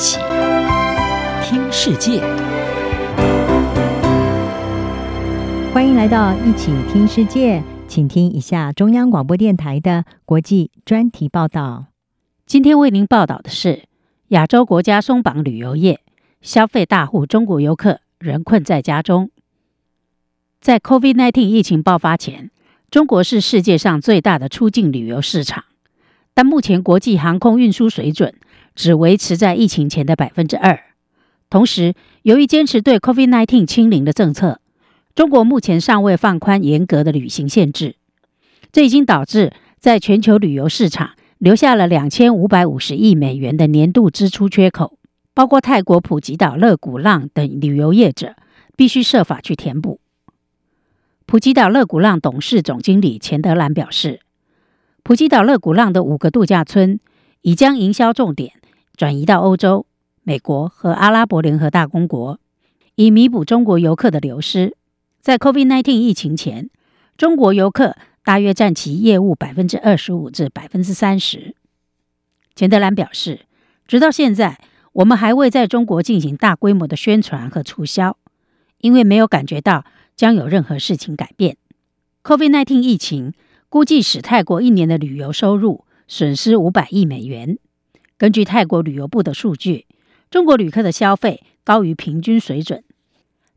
[0.00, 0.18] 起
[1.42, 2.22] 听世界，
[5.74, 11.88] 欢迎来到一起听世界，请听一下中央广播电台的国际专题报道。
[12.46, 13.82] 今天为您报道的是
[14.28, 16.00] 亚洲国家松绑旅游业，
[16.40, 19.30] 消费大户中国游客仍困在家中。
[20.62, 22.50] 在 COVID-19 疫情爆发前，
[22.90, 25.64] 中国是世界上最大的出境旅游市场，
[26.32, 28.34] 但目前国际航空运输水准。
[28.74, 30.80] 只维持在疫情前的百分之二。
[31.48, 34.60] 同时，由于坚持对 COVID-19 清零的政策，
[35.14, 37.96] 中国目前尚未放宽严格的旅行限制，
[38.70, 44.98] 这已经导致在全球旅游市场留下了两千五百五十亿美元的年度支出缺口，
[45.34, 48.36] 包括泰国普吉岛乐古浪等旅游业者
[48.76, 50.00] 必须设法去填补。
[51.26, 54.20] 普吉岛乐古浪董事总经理钱德兰表示，
[55.02, 57.00] 普吉岛乐古浪的五个度假村
[57.42, 58.59] 已将营销重点。
[59.00, 59.86] 转移到欧洲、
[60.24, 62.38] 美国和阿拉伯联合大公国，
[62.96, 64.76] 以弥补中国游客的流失。
[65.22, 66.68] 在 COVID-19 疫情前，
[67.16, 71.56] 中国游客大约占其业务百分之二十五至百分之三十。
[72.54, 73.46] 钱德兰表示，
[73.86, 74.60] 直到现在，
[74.92, 78.18] 我们还未在中国进行大规模的宣传和促销，
[78.82, 81.56] 因为没有感觉到将有任何事情改变。
[82.22, 83.32] COVID-19 疫情
[83.70, 87.56] 估计使泰国一年的旅游收入损失五百亿美元。
[88.20, 89.86] 根据泰国旅游部的数据，
[90.30, 92.84] 中国旅客的消费高于平均水准。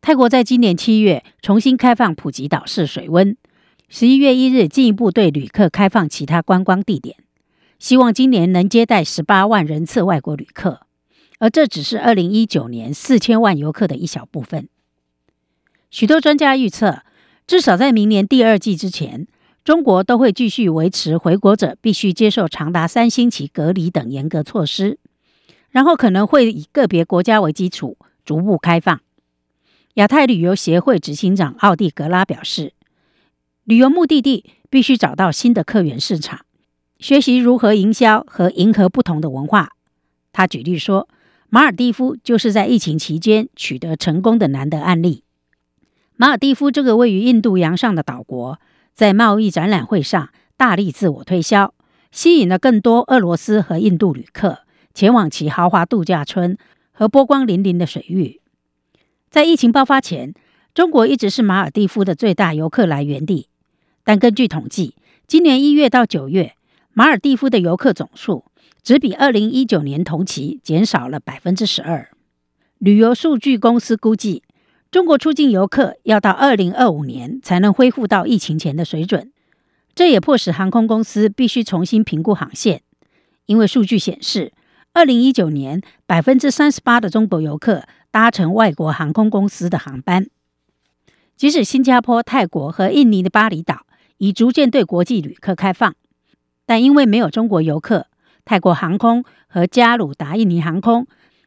[0.00, 3.36] 泰国在今年七月重新开放普吉岛试水温，
[3.88, 7.16] 十一月一日进一步对旅客开放其他观光地点，
[7.80, 10.82] 希望今年能接待十八万人次外国旅客，
[11.40, 14.68] 而这只是二零一九年四千万游客的一小部分。
[15.90, 17.02] 许多专家预测，
[17.48, 19.26] 至少在明年第二季之前，
[19.64, 24.98] 中国都会继续维持回国者必须接受长达三星期隔离等严格措施，
[25.70, 29.00] 然后可能会以个别国家为基础逐步开放。
[29.94, 32.72] 亚太旅游协会执行长奥蒂格拉表示，
[33.62, 36.44] 旅游目的地必须找到新的客源市场，
[36.98, 39.76] 学习如何营销和迎合不同的文化。
[40.32, 41.08] 他举例说，
[41.48, 45.22] 马尔地夫就是在疫情期间取得成功的难得案例。
[46.16, 48.58] 马尔地夫这个位于印度洋上的岛国。
[48.94, 51.74] 在贸易展览会上大力自我推销，
[52.10, 54.60] 吸引了更多俄罗斯和印度旅客
[54.92, 56.56] 前往其豪华度假村
[56.92, 58.40] 和波光粼粼的水域。
[59.30, 60.34] 在疫情爆发前，
[60.74, 63.48] 中国一直是马尔地夫的最大游客来源地，
[64.04, 64.94] 但根据统计，
[65.26, 66.54] 今年一月到九月，
[66.92, 68.44] 马尔地夫的游客总数
[68.82, 72.10] 只比二零一九年同期减少了百分之十二。
[72.78, 74.42] 旅游数据公司估计。
[74.92, 79.32] 中国出境游客要到二零二五年才能恢复到疫情前的水准，
[79.94, 82.82] 这也迫使航空公司必须重新评估航线。
[83.46, 84.52] 因为数据显示，
[84.92, 90.26] 二零一九年百分之三十八的中国游客搭乘外国航空公司的航班。
[91.38, 93.86] 即使新加坡、泰国和印尼的巴厘岛
[94.18, 95.94] 已逐渐对国际旅客开放，
[96.66, 98.08] 但因为没有中国游客，
[98.44, 101.06] 泰国航空和加鲁达印尼航空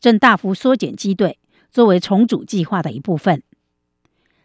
[0.00, 1.38] 正大幅缩减机队。
[1.76, 3.42] 作为重组计划的一部分，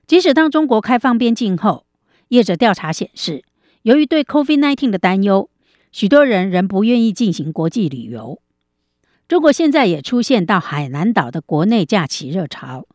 [0.05, 1.85] 即使当中国开放边境后，
[2.27, 3.45] 业者调查显示，
[3.83, 5.49] 由于对 COVID-19 的担忧，
[5.93, 8.41] 许多人仍不愿意进行国际旅游。
[9.29, 12.85] 中国现在也出现到海南岛的国内假期热潮，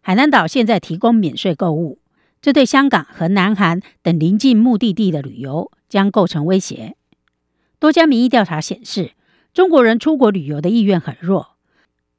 [0.00, 2.00] 海南岛现在提供免税购物，
[2.42, 6.96] 这对香港和南韩等邻近目的地的旅游将构成威胁。
[7.78, 9.12] 多家民意调查显示，
[9.54, 11.49] 中国人出国旅游的意愿很弱，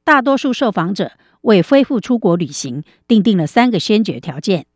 [0.03, 1.13] 大多数受访者。
[1.41, 4.67] 为恢复出国旅行订定了三个先决条件，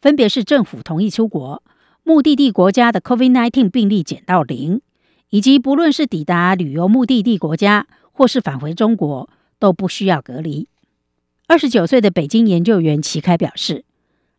[0.00, 1.62] 分别是政府同意出国、
[2.02, 4.80] 目的地国家的 COVID-19 病例减到零，
[5.28, 9.30] 以及不论是抵达旅游目的地国家或是返回中国
[9.60, 10.66] 都不需要隔离。
[11.46, 13.84] 二十九岁的北京研究员齐开表示：“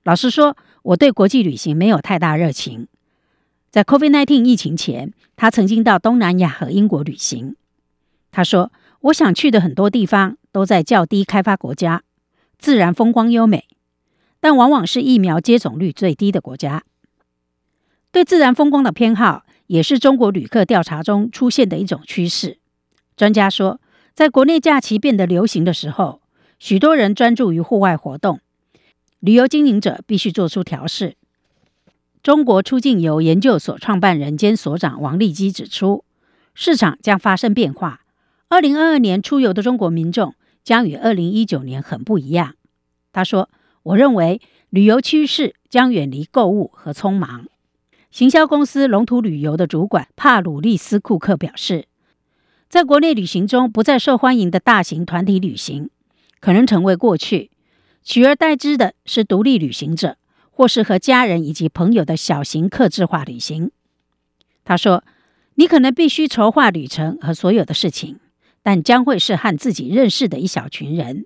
[0.03, 2.89] 老实说，我对国际旅行没有太大热情。
[3.69, 7.55] 在 COVID-19 疫情前，他曾经到东南亚和英国旅行。
[8.29, 12.03] 他说：‘我想去的很多地方。’”都在较低开发国家，
[12.59, 13.69] 自然风光优美，
[14.41, 16.83] 但往往是疫苗接种率最低的国家。
[18.11, 22.57] 对自然风光的偏好也是中国旅客调查中出现的一种趋势。
[23.15, 23.79] 专家说，
[24.13, 26.21] 在国内假期变得流行的时候，
[26.59, 28.41] 许多人专注于户外活动，
[29.21, 31.15] 旅游经营者必须做出调试。
[32.21, 36.03] 中国出境游研究所创办人兼所长王立基指出，
[36.53, 38.00] 市场将发生变化。
[38.51, 42.55] 二零二二年出游的中国民众将与二零一九年很不一样。
[43.13, 43.49] 他说
[43.83, 47.47] ：“我认为旅游趋势将远离购物和匆忙。”
[48.11, 51.85] 行销公司龙图旅游的主管帕鲁利斯库克表示
[52.67, 55.89] ：“在国内旅行中不再受欢迎的大型团体旅行，
[56.41, 57.51] 可能成为过去，
[58.03, 60.17] 取而代之的是独立旅行者，
[60.49, 63.71] 或是和家人以及朋友的小型客制化旅行。
[64.65, 65.05] 他说
[65.55, 68.19] ：“你可能必须筹划旅程和所有的事情，
[68.63, 71.25] 但将会是和自己认识的一小群人，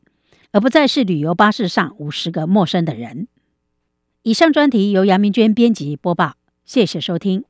[0.52, 3.28] 而不再是旅游巴士上五十个陌生的人。”
[4.24, 6.36] 以上专题由杨明娟编辑播报，
[6.66, 7.44] 谢谢收听。